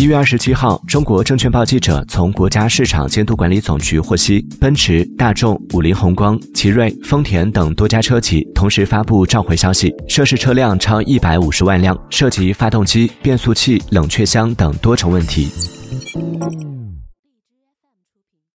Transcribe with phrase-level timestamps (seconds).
[0.00, 15.50] 一月二十七号中国证券报记者从国家市场监督管理总局获悉奔驰大众五菱宏光奇瑞丰田等多家车企同时发布召回消息涉事车辆超一百五十万辆涉及发动机变速器冷却箱等多重问题。